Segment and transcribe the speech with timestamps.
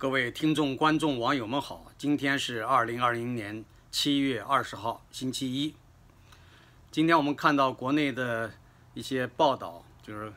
[0.00, 5.74] 各位听众、观众、网友们好，今天是二零二零年七月二十号，星期一。
[6.92, 8.52] 今天我们看到国内的
[8.94, 10.32] 一些报道，就是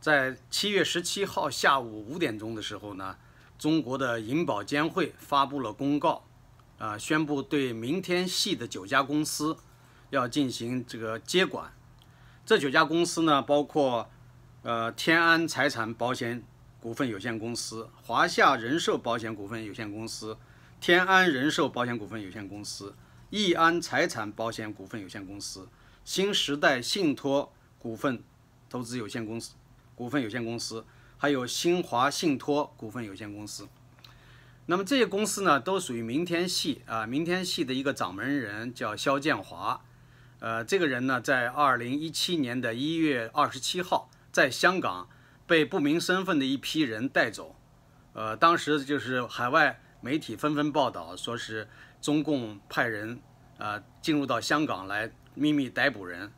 [0.00, 3.16] 在七月十七号下午五点钟的时候呢，
[3.56, 6.24] 中国的银保监会发布了公告，
[6.78, 9.56] 啊，宣布对明天系的九家公司
[10.10, 11.72] 要进行这个接管。
[12.44, 14.10] 这九家公司呢，包括
[14.62, 16.42] 呃天安财产保险。
[16.88, 20.38] 股份有限公司、华夏人寿保险股份有限公司、
[20.80, 22.94] 天安人寿保险股份有限公司、
[23.28, 25.68] 易安财产保险股份有限公司、
[26.02, 28.22] 新时代信托股份
[28.70, 29.52] 投资有限公司
[29.94, 30.86] 股份有限公司，
[31.18, 33.68] 还有新华信托股份有限公司。
[34.64, 39.82] 那么这些公司呢，都属于明天系啊，明天系的一个掌门人叫肖建华。
[40.38, 45.06] 呃，这个人呢，在二零一七年的一月二十七号，在香港。
[45.48, 47.56] 被不明身份的一批人带走，
[48.12, 51.66] 呃，当时就是海外媒体纷纷报道，说是
[52.02, 53.18] 中共派人
[53.56, 56.30] 啊进入到香港来秘密逮捕人，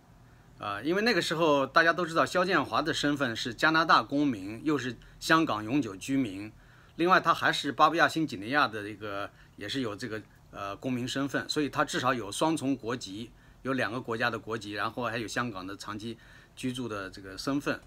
[0.61, 6.50] 啊，因为那个时候大家都知道肖建华的身份是加拿大公民，又是香港永久居民，
[6.95, 16.17] 另外他还是巴布亚新几内亚的一个也是有这个呃公民身份，所以他至少有双重国籍，有两个国家的国籍，然后还有香港的长期
[16.55, 17.80] 居住的这个身份。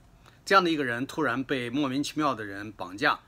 [0.45, 3.19] 这样的一个人突然被莫名其妙的人绑架，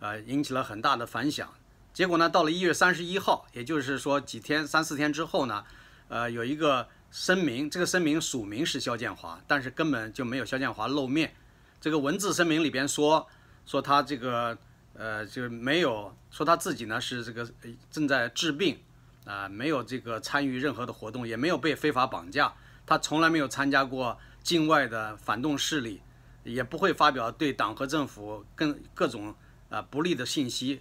[0.00, 1.52] 呃，引起了很大的反响。
[1.92, 5.64] 结果呢，到了一月三十一号，也就是说几天三四天之后呢，
[6.08, 11.34] 呃，有一个声明，这个声明署名是肖建华，但是根本就没有肖建华露面。
[11.80, 13.28] 这个文字声明里边说，
[13.66, 14.56] 说他这个
[14.94, 17.46] 呃，就是没有说他自己呢是这个
[17.90, 18.78] 正在治病，
[19.24, 22.54] 啊，没有这个参与任何的活动，也没有被非法绑架，
[22.86, 26.00] 他从来没有参加过境外的反动势力。
[26.44, 29.34] 也不会发表对党和政府更各种
[29.68, 30.80] 啊不利的信息，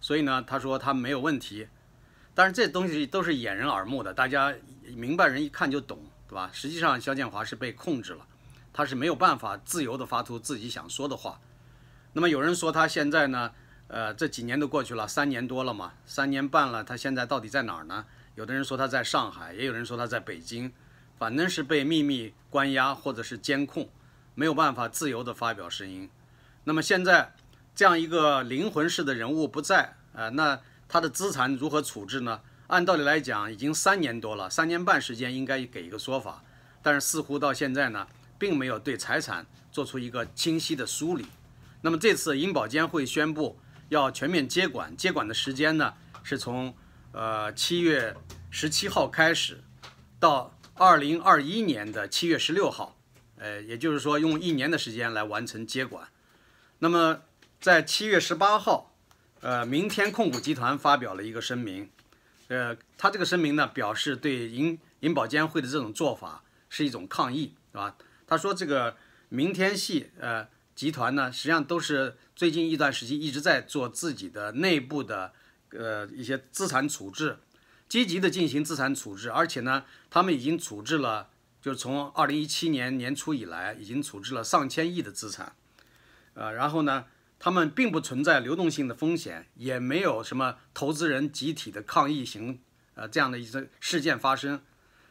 [0.00, 1.68] 所以呢，他说他没有问题，
[2.34, 4.54] 但是这东西都是掩人耳目的，大家
[4.94, 6.50] 明白人一看就懂，对吧？
[6.52, 8.26] 实际上，肖建华是被控制了，
[8.72, 11.40] 他是没有办法自由的发出自己想说的话。
[12.14, 13.52] 那么有人说他现在呢，
[13.88, 18.04] 呃，这几年都过去了，三年多了嘛，三年半了，他现在到底在哪儿呢？
[18.34, 20.72] 有的人说他在上海，也有人说他在北京，
[21.18, 23.88] 反正是被秘密关押或者是监控。
[24.34, 26.08] 没有办法自由地发表声音，
[26.64, 27.34] 那么现在
[27.74, 32.40] 这样一个灵魂式的人物不在，呃，那他的资产如何处置呢？
[32.68, 36.42] 按道理来讲，已经三年多了，三年半时间应该给一个说法，
[36.82, 38.06] 但是似乎到现在呢，
[38.38, 41.26] 并没有对财产做出一个清晰的梳理。
[41.82, 43.58] 那么这次银保监会宣布
[43.90, 46.74] 要全面接管，接管的时间呢，是从
[47.12, 48.16] 呃七月
[48.50, 49.62] 十七号开始，
[50.18, 52.96] 到二零二一年的七月十六号。
[53.42, 56.06] 呃，也就是说，用一年的时间来完成接管。
[56.78, 57.22] 那么，
[57.60, 58.94] 在七月十八号，
[59.40, 61.90] 呃，明天控股集团发表了一个声明。
[62.46, 67.96] 呃，他这个声明呢，表示对银银保监会的这种做法是一种抗议，是吧？
[68.28, 68.96] 他说，这个
[69.28, 75.32] 明天系呃集团呢，实际上都是最近一段时期一直在做自己的内部的
[75.70, 77.38] 呃一些资产处置，
[77.88, 81.30] 积极的进行资产处置，而且呢，他们已经处置了。
[81.62, 85.54] 就是从二零一七年年初以来，已经处置了上千亿的资产，
[86.34, 87.06] 呃，然后呢，
[87.38, 92.60] 他们并不存在流动性的风险，也没有什么投资人集体的抗议行，
[92.94, 94.60] 呃，这样的一些事件发生，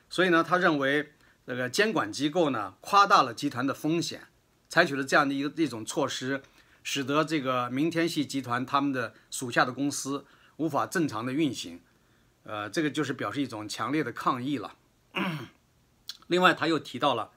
[0.09, 1.13] 所以呢，他认为
[1.47, 4.27] 这个监管机构呢夸大了集团的风险，
[4.67, 6.43] 采取了这样的一个一种措施，
[6.83, 10.25] 使得这个明天系集团他们的属下的公司
[10.57, 11.79] 无法正常的运行，
[12.43, 14.75] 呃，这个就是表示一种强烈的抗议了。
[16.31, 17.31] 另外，他又提到了，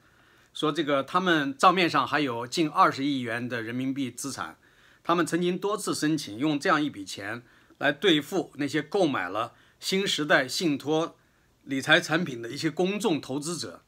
[0.52, 4.56] 说这个他们账面上还有近二十亿元的人民币资产，
[5.02, 7.42] 他们曾经多次申请用这样一笔钱
[7.78, 11.16] 来兑付那些购买了新时代信托
[11.64, 13.82] 理财产品的一些公众投资者，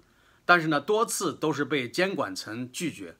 [0.45, 3.15] 但是呢，多次都是被监管层拒绝，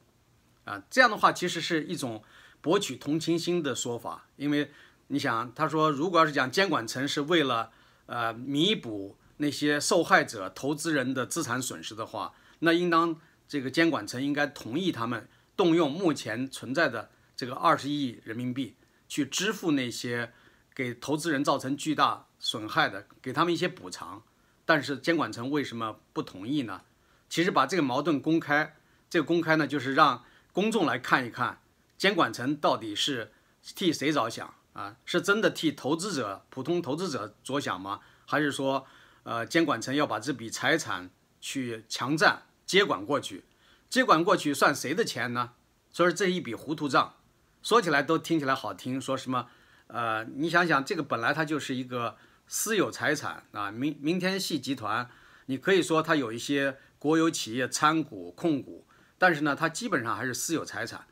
[0.65, 2.25] 啊，这样的话其实是一种
[2.61, 4.73] 博取同情心的说法，因为
[5.07, 7.71] 你想，他说如果要是讲监管层是为了
[8.07, 9.17] 呃弥补。
[9.39, 20.33] 那些受害者、投资人的资产损失的话，那应当这个监管层应该同意他们动用目前存在的这个二十亿人民币去支付那些
[20.75, 24.23] 给投资人造成巨大损害的，给他们一些补偿。
[24.65, 26.83] 但是监管层为什么不同意呢？
[27.29, 28.77] 其实把这个矛盾公开，
[29.11, 31.61] 这个公开呢，就是让公众来看一看，
[31.99, 34.97] 监管层到底是替谁着想啊？
[35.05, 38.01] 是真的替投资者、普通投资者着想吗？
[38.25, 38.87] 还是说？
[39.27, 43.43] 呃，监管层要把这笔财产去强占接管过去，
[43.91, 45.51] 接管过去算谁的钱呢？
[45.91, 47.17] 所以这一笔糊涂账，
[47.61, 49.49] 说起来都听起来好听，说什么
[49.89, 55.11] 呃，你想想，这个本来它就是一个私有财产啊，明明天系集团，
[55.47, 58.87] 你可以说它有一些国有企业参股控股，
[59.19, 61.05] 但是呢，它基本上还是私有财产。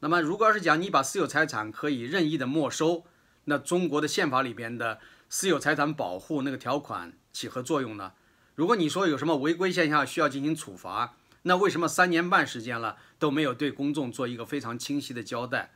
[0.00, 3.04] 那么，如果要是讲你把私有财产可以任意的没收，
[3.44, 8.12] 那中国的宪法里边的私有财产保护那个条款起何作用呢？
[8.54, 15.72] 如果你说有什么违规现象需要进行处罚，那为什么三年半时间了都没有对公众做一个非常清晰的交代？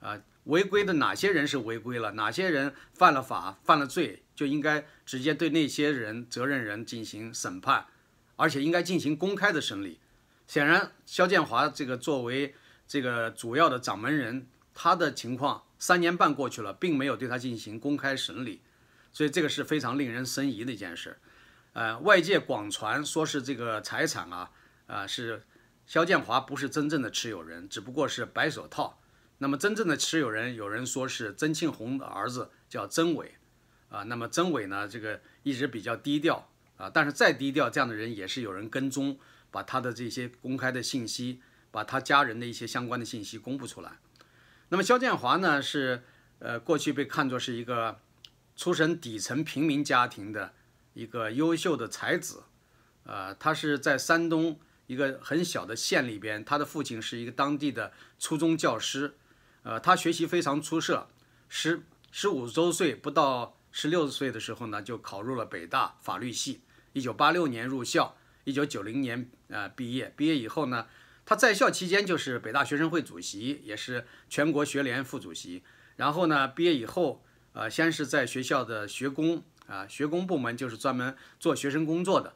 [0.00, 0.20] 啊？
[0.44, 2.12] 违规的哪些人是违规了？
[2.12, 7.86] 哪些人犯了法、犯了罪，就应该直接对那些人责任人进行审判，
[8.36, 9.98] 而且应该进行公开的审理。
[10.46, 12.54] 显然，肖建华这个作为
[12.86, 18.60] 这个主要的掌门人，他的情况三年半过去了，并没有对他进行公开审理，
[19.16, 21.16] 所以这个是非常令人生疑的一件事。
[21.72, 24.50] 呃，外界广传说是这个财产啊，
[24.86, 25.42] 啊是
[25.86, 29.00] 肖建华不是真正的持有人，只不过是白手套。
[29.38, 33.36] 那么真正的持有人，有人说是曾庆红的儿子叫曾伟，
[33.88, 39.18] 啊，那么曾伟呢，这个一直比较低调啊，但是再低调，这样的人也是有人跟踪，
[39.50, 41.40] 把他的这些公开的信息，
[41.70, 43.92] 把他家人的一些相关的信息公布出来。
[44.68, 46.02] 那么肖建华呢，是
[46.38, 47.98] 呃过去被看作是一个
[48.56, 50.54] 出身底层平民家庭的
[50.94, 52.44] 一个优秀的才子，
[53.04, 59.14] 呃，他是在山东一个很小的县里边，他的父亲是一个当地的初中教师。
[59.62, 61.08] 呃，他学习非常出色，
[61.48, 66.62] 十十五周岁不到十六岁的时候呢，就考入了北大法律系。
[66.92, 70.14] 一九八六年入校，一九九零年呃毕业。
[70.16, 70.86] 毕业以后呢，
[71.26, 75.64] 他在校期间就是北大学生会主席，也是全国学联副主席。
[75.96, 77.25] 然后呢，毕业以后，
[77.56, 82.34] 呃，先是在学校的学工啊，学工部门就是专门做学生工作的。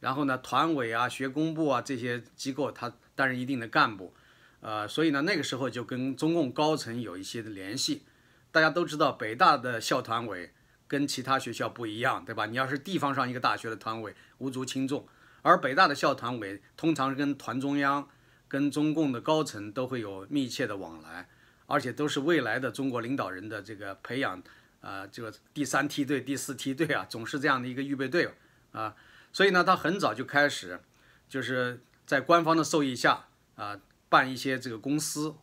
[0.00, 4.12] 然后呢，团委啊、学工部啊这些机构，他担任一定的干部。
[4.60, 8.02] 呃，所以呢，那个时候就跟中共高层有一些的联系。
[8.50, 10.52] 大家都知道，北大的校团委
[10.88, 12.46] 跟其他学校不一样，对吧？
[12.46, 15.06] 你要是地方上一个大学的团委，无足轻重。
[15.42, 18.08] 而北大的校团委通常跟团中央、
[18.48, 21.28] 跟中共的高层都会有密切的往来，
[21.66, 24.42] 而且都是未来的中国领导人的这个培养，
[24.80, 28.30] 呃，这个第三梯队、第四梯队啊，总是这样的一个预备队
[28.72, 28.94] 啊。
[29.32, 30.80] 所以呢，他很早就开始，
[31.28, 33.26] 就是在官方的授意下
[33.56, 33.80] 啊。
[34.08, 35.34] 办一些这个公司，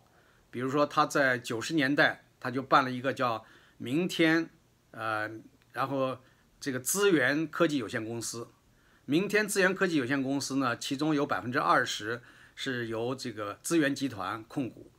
[0.50, 3.46] 比如说他在九十年代他就办了一个叫
[3.78, 4.50] “明天”，
[4.92, 5.30] 呃，
[5.74, 6.18] 然后
[6.62, 8.48] 这个资源科技有限公司
[9.04, 12.22] ，“明天资源科技有限公司”呢，其中有百分之二十
[12.56, 14.90] 是由这个资源集团控股，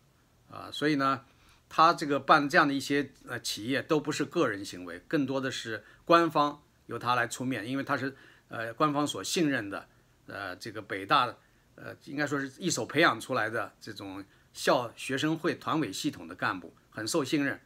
[0.55, 1.25] 啊，所以呢，
[1.69, 8.15] 他这个办这样的一些呃企业都不是个人行为，更多的是官方由他来出面，因为他是
[8.49, 9.89] 呃官方所信任的，
[10.27, 11.35] 呃，这个北大。
[11.77, 17.61] 呃，应该说是一手培养出来的这种校学生会团委系统的干部，很受信任。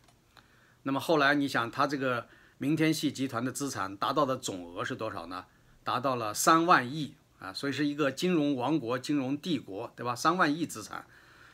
[0.84, 2.26] 那么后来你想，他这个
[2.56, 5.44] 明天系集团的资产达到的总额是多少呢？
[5.84, 10.16] 达到了三万亿啊，所以是一个金融王国、金融帝国，对吧？
[10.16, 11.04] 三万亿资产。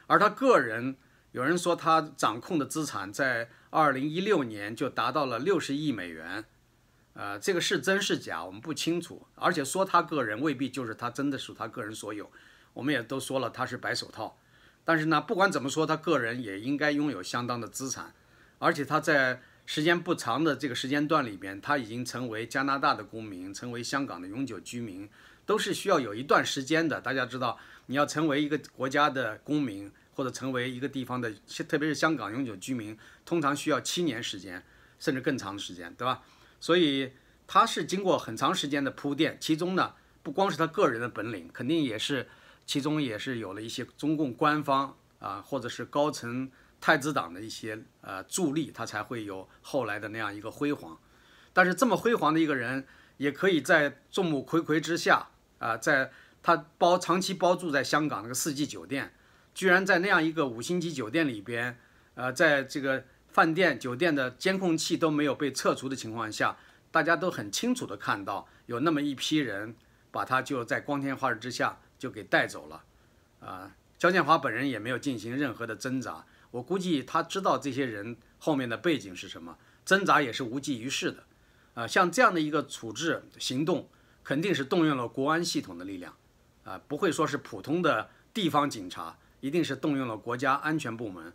[0.06, 0.96] 而他个人，
[1.34, 6.44] 有人说他掌控的资产在二零一六年就达到了六十亿美元。
[7.14, 9.26] 呃，这个是真是假，我们不清楚。
[9.34, 12.30] 而且说他个人未必就是他真的属他个人所有。
[12.72, 14.38] 我们也都说了他是白手套，
[14.84, 18.14] 但是呢，不管怎么说，他个人也应该拥有相当的资产。
[18.60, 25.10] 而且他在时间不长的这个时间段里边，他已经成为加拿大的公民，成为香港的永久居民，
[25.44, 27.00] 都是需要有一段时间的。
[27.00, 31.32] 大家知道，你要成为一个国家的公民，或者成为一个地方的，
[31.68, 34.64] 特别是香港永久居民，通常需要七年时间，
[34.98, 36.22] 甚至更长的时间，对吧？
[36.60, 37.12] 所以
[37.46, 42.28] 他是经过很长时间的铺垫，其中呢不光是他个人的本领，肯定也是
[42.64, 50.98] 其中也是有了一些中共官方啊或者是高层太子党的一些呃助力，他才会有后来的那样一个辉煌。
[51.52, 55.28] 但是这么辉煌的一个人，也可以在众目睽睽之下
[55.58, 56.10] 啊，在
[56.42, 59.14] 他包长期包住在香港那个四季酒店，
[59.54, 61.78] 居然在那样一个五星级酒店里边，
[62.14, 63.04] 呃，在这个。
[63.34, 66.56] 饭店、酒店的监控器都没有被撤除的情况下，
[66.92, 69.74] 大家都很清楚的看到有那么一批人
[70.12, 72.84] 把他就在光天化日之下就给带走了。
[73.40, 81.24] 啊，焦建华本人也没有进行任何的挣扎，我估计他知道这些人后面的背景是什么，挣扎也是无济于事的。
[81.74, 83.88] 啊，像这样的一个处置行动，
[84.22, 86.14] 肯定是动用了国安系统的力量，
[86.62, 91.30] 啊，不会说是普通的地方警察，一定是动用了国家安全部门。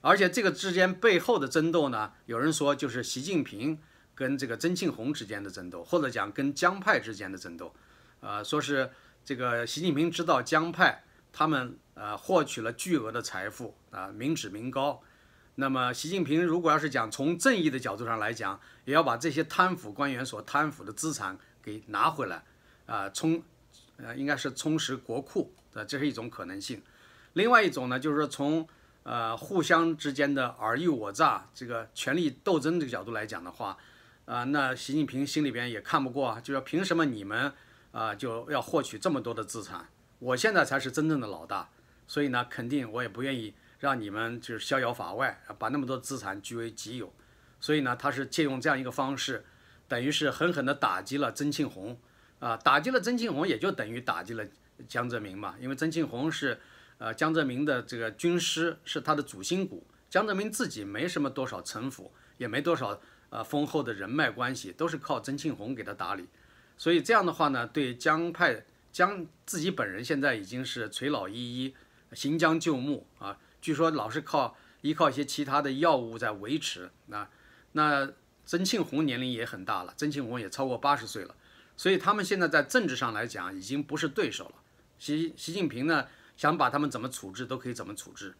[0.00, 3.78] 而且这个之间背后的争斗呢，有人说就是习近平
[4.14, 7.74] 跟这个曾庆红之间的争斗，或者讲跟江派之间的争斗，
[8.20, 8.90] 呃，说是
[9.22, 15.02] 这个习近平知道江派他们呃获取了巨额的财富啊，民脂民膏，
[15.56, 22.42] 那么习近平如果要是讲从正义的角度上来讲，也要把这些贪腐官员所贪腐的资产给拿回来，
[22.86, 23.42] 啊，充，
[23.98, 26.82] 呃，应该是充实国库，呃，这是一种可能性。
[27.34, 28.66] 另外一种呢，就是说从
[29.04, 33.76] 呃互相之间的尔虞我诈这个权力斗争这个角度来讲的话，
[34.24, 37.52] 啊，那习近平心里边也看不过啊，就说凭什么你们
[37.90, 39.88] 啊就要获取这么多的资产？
[40.18, 41.68] 我现在才是真正的老大，
[42.06, 47.12] 所以呢，肯定我也不愿意让你们就是逍遥法外，把那么多资产据为己有。
[47.58, 49.44] 所以呢，他是借用这样一个方式，
[49.88, 51.98] 等于是狠狠地打击了曾庆红，
[52.38, 54.44] 啊，打击了曾庆红，也就等于打击了
[54.86, 55.56] 江泽民嘛。
[55.60, 56.60] 因为曾庆红是
[57.02, 59.84] 呃江泽民的这个军师，是他的主心骨。
[60.08, 66.28] 江泽民自己没什么多少城府，也没多少呃丰厚的人脉关系，都是靠曾庆红给他打理。
[66.78, 68.64] 所以这样的话呢，对江派。
[68.92, 71.74] 江自己本人现在已经是垂老依依，
[72.12, 73.38] 行将就木啊。
[73.58, 76.90] 据说老是靠依靠一些其他的药物在维持。
[77.06, 77.26] 那
[77.72, 78.12] 那
[78.44, 81.34] 曾庆红年龄也很大了，曾庆红也超过八十岁了，
[81.74, 84.56] 所以他们现在在政治上来讲已经不是对手了。
[84.98, 86.06] 习习近平呢
[86.42, 88.34] 想把他们怎么处置都可以怎么处置，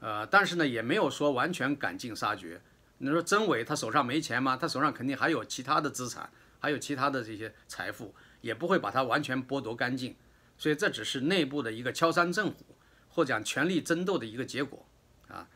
[0.00, 2.62] 呃，但是呢也没有说完全赶尽杀绝。
[2.96, 4.56] 你说曾伟他手上没钱吗？
[4.56, 8.14] 他手上肯定还有其他的资产，还有其他的这些财富。
[8.40, 10.16] 也不会把它完全剥夺干净，
[10.56, 12.74] 所以这只是内部的一个敲山震虎，
[13.10, 14.86] 或者讲权力争斗的一个结果
[15.28, 15.46] 啊。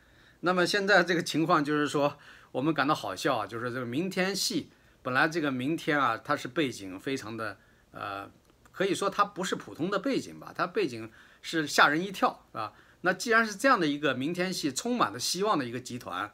[0.40, 2.18] 那么现在这个情况就是说，
[2.52, 4.68] 我们感到好笑啊，就是这个明天戏
[5.02, 7.56] 本来这个明天啊，它是背景非常的
[7.92, 8.30] 呃，
[8.70, 11.10] 可以说它不是普通的背景吧，它背景
[11.46, 12.72] 是吓人一跳啊。
[13.02, 16.30] 那既然是这样的一个明天系，充满了希望的一个集团，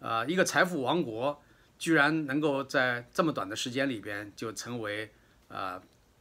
[0.00, 1.40] 啊，一个财富王国，
[1.78, 5.12] 居然能够在这么短的时间里边就成为。
[5.48, 5.80] 啊，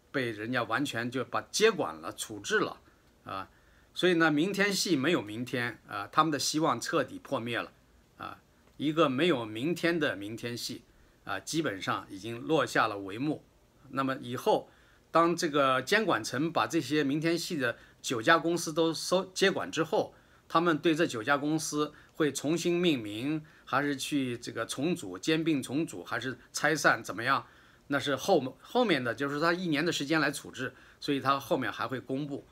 [0.10, 2.80] 被人家完全就把接管了、处置了，
[3.26, 3.50] 啊，
[3.94, 7.74] 所以呢，明天系没有明天啊，他们的希望彻底破灭了，
[8.16, 8.40] 啊，
[8.78, 10.84] 一个没有明天的明天系
[11.26, 13.44] 啊，基本上已经落下了帷幕。
[13.90, 14.70] 那么以后，
[15.12, 17.78] 当这个监管层把这些明天系的
[18.08, 20.14] 九家公司都收接管之后，
[20.48, 27.46] 他们对这九家公司会重新命名，还是去这个重组、兼并重组，还是拆散，怎么样？
[27.88, 32.48] 那是后后面的，就是他一年的时间来处置，所以他后面还会公布，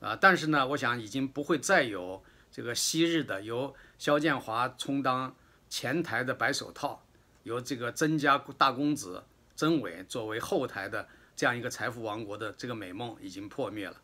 [0.00, 2.22] 啊，但是呢，我想已经不会再有
[2.52, 5.34] 这个昔日的由肖建华充当
[5.70, 7.02] 前台的白手套，
[7.44, 9.24] 由这个曾家大公子
[9.56, 13.96] 曾伟作为后台的这样一个财富王国的这个美梦已经破灭了，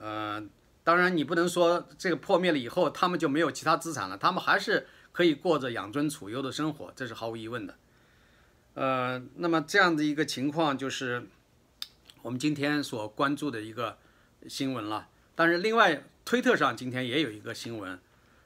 [0.00, 0.42] 呃，
[0.84, 7.76] 当然你不能说这个破灭了以后他们就没有其他资产了，他们还是可以过着养尊处优的生活，这是毫无疑问的。
[8.74, 11.26] 呃，那么这样的一个情况就是
[12.22, 13.98] 我们今天所关注的一个
[14.46, 15.08] 新闻了。
[15.34, 17.98] 但是另外，推特上今天也有一个新闻，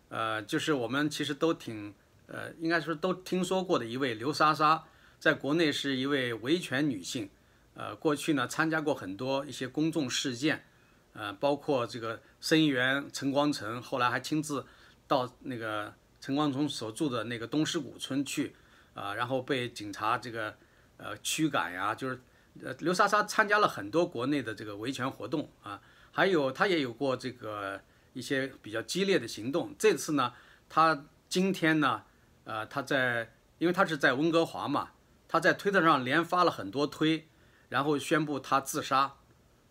[0.08, 1.94] 呃，就是我们其实都挺
[2.26, 4.84] 呃，应该说都听说过的一位刘莎莎，
[5.18, 7.28] 在国内是一位维权女性，
[7.74, 10.64] 呃，过去呢参加过很多一些公众事件，
[11.12, 14.66] 呃，包括这个声援陈光诚，后来还亲自
[15.06, 18.54] 到那个陈光诚所住的那个东石谷村去。
[18.94, 20.54] 啊，然后被警察这个
[20.98, 22.20] 呃驱赶呀，就是
[22.62, 27.80] 呃刘莎莎参加了很多国内的这个维权活动啊，还有她也有过这个
[28.12, 29.74] 一些比较激烈的行动。
[29.78, 30.34] 这次呢，
[30.68, 32.02] 她今天呢，
[32.44, 34.90] 呃，她在，因为她是在温哥华嘛，
[35.26, 37.26] 她在推特上连发了很多推，
[37.70, 39.14] 然后宣布她自杀。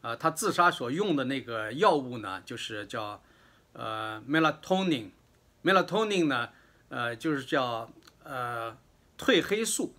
[0.01, 3.23] 呃，他自杀所用的那个药物呢，就是叫
[3.73, 6.49] 呃 melatonin，melatonin 呢，
[6.89, 7.91] 呃，就是叫
[8.23, 8.77] 呃。
[9.17, 9.93] 褪黑素，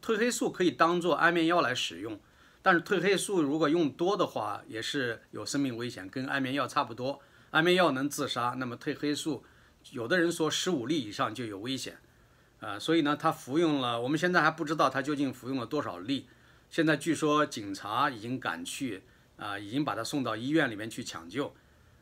[0.00, 2.20] 褪黑素可以当做安眠药来使用，
[2.62, 7.20] 但是褪黑素如果用多的话，也是有生命危险，跟安眠药差不多。
[7.50, 9.42] 安眠药能自杀，那么褪黑素，
[9.90, 11.98] 有的人说十五粒以上就有危险，
[12.60, 16.28] 啊，所以呢，他服用了，我们现在还不知道他究竟服用了多少粒。
[16.70, 19.02] 现在据说警察已经赶去，
[19.38, 21.54] 啊，已经把他送到医院里面去抢救，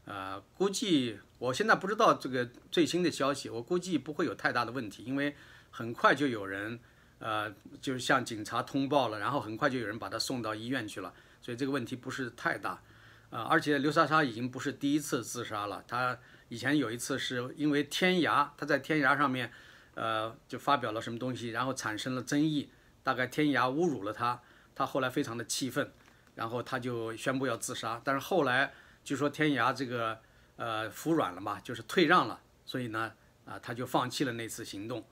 [0.05, 5.37] 啊，估计我现在不知道这个最新的消息，我估计不会有太大的问题，因为。
[5.69, 6.81] 很快就有人，
[7.19, 11.13] 呃，就是向警察通报了，然后很快就有人把他送到医院去了，
[11.43, 12.81] 所以这个问题不是太大，
[13.29, 19.53] 啊，而且刘莎莎已经不是第一次自杀了，她以前有一次是因为天涯，她在天涯上面，
[19.93, 22.71] 呃，就发表了什么东西，然后产生了争议，
[23.03, 24.41] 大概天涯侮辱了她，
[24.75, 25.93] 她后来非常的气愤，
[26.37, 30.21] 然后他就宣布要自杀，但是后来据说天涯这个
[30.57, 33.13] 呃服软了嘛，就是退让了，所以呢，
[33.45, 35.05] 啊，他就放弃了那次行动。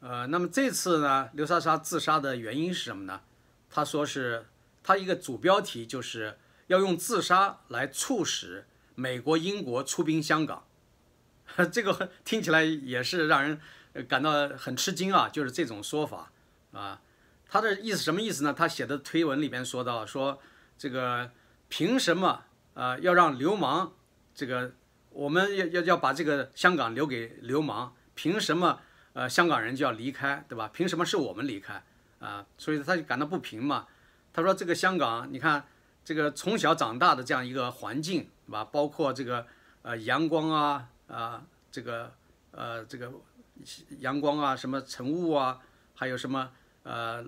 [0.00, 3.22] 呃，那么这次呢，刘莎莎自杀的原因是什么呢？
[3.70, 4.46] 他说是，
[4.82, 10.64] 他一个主标题就是要用自杀来促使美国、英国出兵香港，
[11.72, 13.60] 这个听起来也是让人
[14.08, 16.32] 感到很吃惊啊，就是这种说法
[16.72, 17.00] 啊。
[17.50, 18.52] 他的意思什么意思呢？
[18.52, 20.38] 他写的推文里边说到说
[20.76, 21.30] 这个
[21.68, 23.94] 凭什么啊要让流氓
[24.34, 24.74] 这个
[25.10, 27.94] 我们要要要把这个香港留给流氓？
[28.14, 28.80] 凭什么
[29.14, 30.68] 呃香港人就要离开，对吧？
[30.72, 31.82] 凭什么是我们离开
[32.18, 32.44] 啊？
[32.58, 33.86] 所以他就感到不平嘛。
[34.32, 35.66] 他说这个香港，你看
[36.04, 38.64] 这个从小长大的这样一个环境，对吧？
[38.64, 39.46] 包括这个
[39.82, 42.12] 呃阳光啊啊这个
[42.50, 43.10] 呃这个
[44.00, 45.58] 阳光啊什么晨雾啊，
[45.94, 46.50] 还有什么。
[46.88, 47.22] 呃，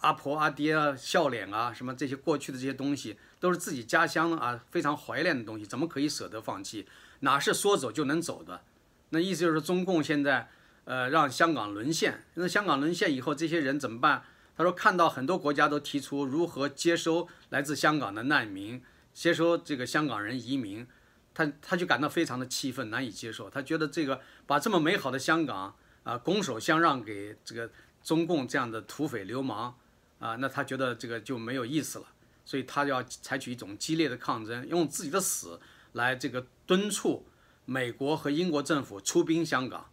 [0.00, 6.86] 阿婆阿爹啊，笑脸啊，什么这些过去的这些东西，都是自己家乡啊，非常怀念的东西，怎么可以舍得放弃？
[7.20, 8.60] 哪是说走就能走的？
[9.08, 10.50] 那意思就是中共现在
[10.84, 14.22] 呃让香港沦陷，那香港沦陷以后，这些人怎么办？
[14.54, 18.82] 他说看到很多国家都提出如何接收来自香港的难民，
[19.14, 20.86] 接收这个香港人移民，
[21.32, 23.48] 他他就感到非常的气愤，难以接受。
[23.48, 27.70] 他觉得这个把这么美好的香港啊拱手相让给这个。
[28.06, 29.76] 中共这样的土匪流氓
[30.20, 32.06] 啊，那他觉得这个就没有意思了，
[32.44, 35.58] 所以他要采取一种激烈的抗争，用自己的死
[35.90, 37.26] 来这个敦促
[37.64, 39.90] 美国和英国政府出兵香港。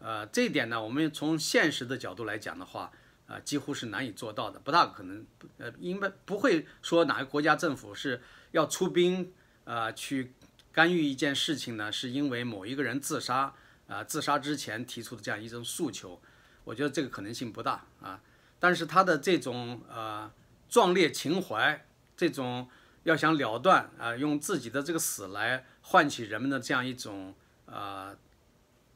[0.00, 2.92] 呃，这一点呢，我们从现实的角度来讲的话，
[3.26, 5.24] 啊，几乎是难以做到的，不大可能。
[5.56, 8.20] 呃，因为不会说哪个国家政府是
[8.50, 9.32] 要出兵
[9.64, 10.34] 啊去
[10.70, 13.54] 干预一件事情呢，是因为某一个人自杀
[13.88, 16.20] 啊，自杀之前提出的这样一种诉求。
[16.66, 18.20] 我觉得这个可能性不大啊，
[18.58, 20.28] 但是他的这种呃
[20.68, 22.68] 壮烈情怀，这种
[23.04, 27.32] 要想了断啊，用自己的这个死来唤起人们的这样一种
[27.66, 28.16] 呃，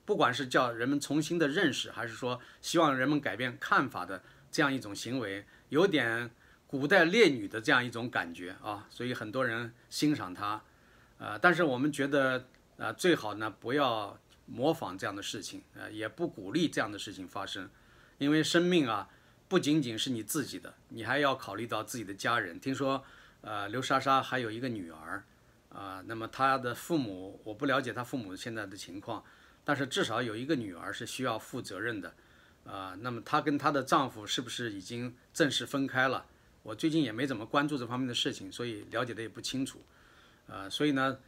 [0.05, 6.29] 不管是叫人们重新的认识，还是说希望人们改变看法的这样一种行为，有点
[6.67, 10.61] 古代烈女的这样一种感觉啊，所以很多人欣赏他，
[11.19, 12.49] 呃，但是我们觉得
[12.79, 14.19] 呃最好呢不要。
[14.53, 17.71] 模仿这样的事情，呃，也不鼓励这样的事情发生，
[18.19, 19.09] 因为生命啊，
[19.49, 22.59] 不仅仅是你自己的，你还要考虑到自己的家人。
[22.59, 23.05] 听说，
[23.43, 25.23] 呃，刘莎莎还有一个女儿，
[25.69, 29.25] 啊，那么她的父母，我不了解她父母现在的情况，
[29.65, 32.13] 但是至少有一个女儿是需要负责任的，
[32.65, 36.27] 啊，那么她跟她的丈夫是不是已经正式分开了？
[36.65, 39.81] 我最近也没怎么关注这方面的事情，所以了解的也不清楚，
[40.49, 41.19] 呃，所以呢。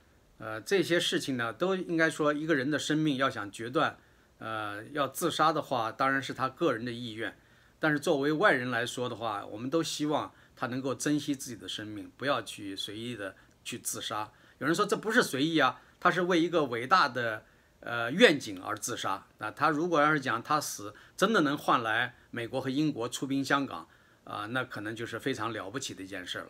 [0.43, 3.97] 呃，这些事情呢，都应该说，一个人的生命要想决断，
[4.39, 7.39] 呃，要自杀的话，当然是他个人的意愿。
[7.79, 14.33] 但是作为外人来说的话，我们都希望他能够珍惜自己的生命，不要去随意的去自杀。
[14.59, 17.45] 有人说这不是随意啊，他是为一个伟大的
[17.79, 19.25] 呃愿景而自杀。
[19.39, 23.87] 那他如果要是讲他死真的能换来美国和英国出兵香港
[24.25, 26.49] 啊，那可能就是非常了不起的一件事了。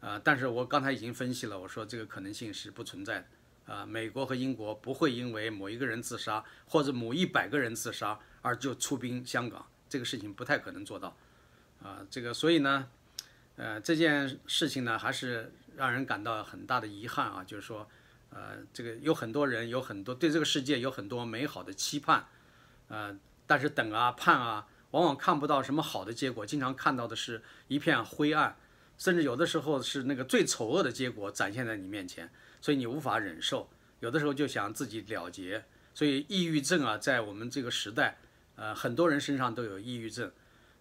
[0.00, 3.26] 啊，但是我刚才已经分析了，我说这个可能性是不存在的。
[3.72, 11.16] 啊，美国和英国不会因为某一个人自杀或者某一百个人自杀而就出兵香港，这个事情不太可能做到。
[11.80, 12.88] 啊，这个所以呢，
[13.54, 17.88] 呃，这件事情呢还是让人感到很大的遗憾啊，就是说，
[18.30, 22.24] 呃，这个有很多人有很多对这个世界有很多美好的期盼，
[22.88, 28.56] 呃，但是等啊盼啊，往往看不到什么好的结果，经常看到的是一片灰暗。
[29.00, 33.66] 甚至有的时候是那个最丑恶的结果展现在你面前，所以你无法忍受。
[34.00, 35.64] 有的时候就想自己了结。
[35.94, 38.18] 所以抑郁症啊，在我们这个时代，
[38.56, 40.30] 呃，很多人身上都有抑郁症。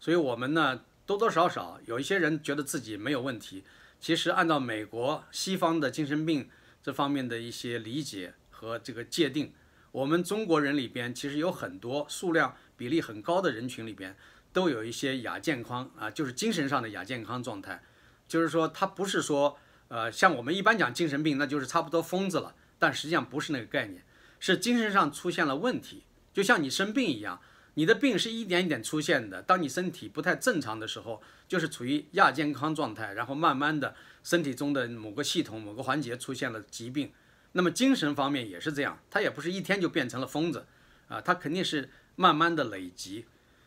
[0.01, 3.63] 所以我们呢，多多少少有一些人觉得自己没有问题。
[4.01, 6.49] 其实按照美国西方的精神病
[6.83, 9.53] 这方面的一些理解和这个界定，
[9.93, 14.13] 我们中国人里边其实有很多数量比例很高的人群里边，
[14.51, 17.81] 都有一些亚健康啊，就是精神上的亚健康状态。
[18.29, 19.57] 就是说，他不是说，
[19.89, 22.55] 呃，像我们一般讲精神病，那就是差不多疯子了。
[22.77, 24.03] 但实际上不是那个概念，
[24.39, 26.03] 是精神上出现了问题。
[26.31, 27.41] 就像你生病一样，
[27.73, 29.41] 你的病是一点一点出现的。
[29.41, 37.11] 当你身体不太正常的时候，就是处于亚健康状态，然后慢慢的身体中的某个系统、某个环节出现了疾病。
[37.53, 40.67] 那么精神方面也是这样，他也不是一天就变成了疯子，
[41.07, 43.25] 啊，他肯定是慢慢的累积。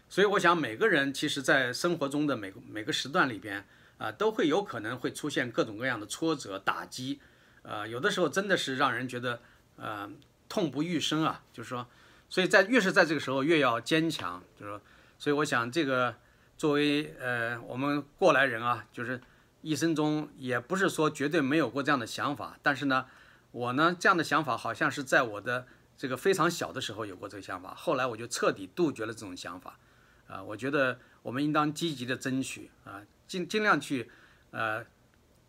[0.08, 3.66] 所以我想，每个人其实在生活中的每个每个时段里边。
[4.02, 7.20] 啊，都会有可能会出现各种各样的挫折打击，
[7.62, 9.40] 呃，有的时候真的是让人觉得
[9.76, 10.10] 呃
[10.48, 11.44] 痛不欲生啊。
[11.52, 11.86] 就是说，
[12.28, 14.42] 所以在越是在这个时候越要坚强。
[14.58, 14.80] 就是说，
[15.20, 16.16] 所以我想这个
[16.58, 19.20] 作为呃我们过来人啊，就是
[19.60, 23.06] 一生中也不是说绝对没有过这样的想法，但是呢，
[23.52, 29.78] 我呢这样的想法好像是在我的这个非常小的时候有过这个想法，后来我就彻底杜绝了这种想法。
[30.26, 33.02] 啊，我觉得我们应当积极的争取啊。
[33.32, 34.10] 尽尽量去，
[34.50, 34.84] 呃，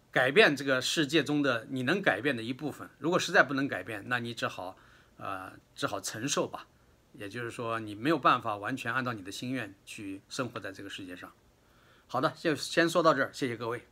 [0.09, 2.89] 改变这个世界中的你能改变的一部分。
[2.97, 4.77] 如果实在不能改变，那你只好，
[5.17, 6.65] 呃，只好承受吧。
[7.11, 11.29] 也就是说，你没有办法完全按照你的心愿去生活在这个世界上。
[12.07, 13.85] 好的，就先说到这儿，谢谢各位。